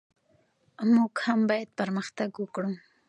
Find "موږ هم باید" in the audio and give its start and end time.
0.93-1.69